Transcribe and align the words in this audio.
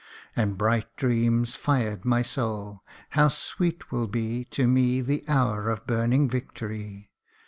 And 0.35 0.57
bright 0.57 0.87
dreams 0.95 1.53
fired 1.53 2.05
my 2.05 2.23
soul 2.23 2.81
How 3.09 3.27
sweet 3.27 3.91
will 3.91 4.07
be 4.07 4.45
To 4.45 4.65
me 4.67 4.99
the 5.01 5.23
hour 5.27 5.69
of 5.69 5.85
burning 5.85 6.27
victory 6.27 7.11